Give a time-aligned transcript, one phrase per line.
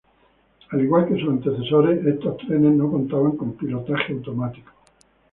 [0.71, 4.71] Al igual que sus antecesores, estos trenes no contaban con pilotaje automático.